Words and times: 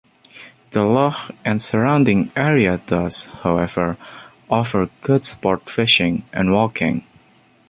The 0.71 0.81
loch 0.83 1.29
and 1.45 1.61
surrounding 1.61 2.31
area 2.35 2.81
does, 2.87 3.25
however, 3.43 3.97
offer 4.49 4.89
good 5.03 5.23
sport 5.23 5.69
fishing 5.69 6.23
and 6.33 6.51
walking. 6.51 7.05